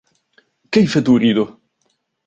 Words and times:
كيف 0.71 0.97
تريده؟ 0.97 1.57